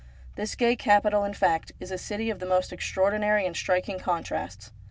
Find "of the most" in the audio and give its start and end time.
2.31-2.73